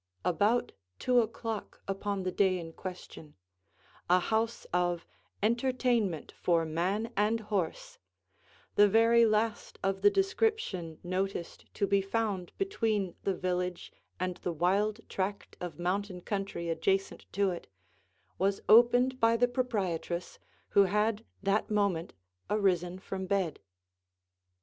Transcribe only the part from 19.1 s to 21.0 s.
by the proprietress, who